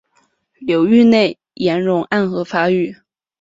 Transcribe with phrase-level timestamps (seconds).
[0.61, 2.95] 流域内岩溶暗河发育。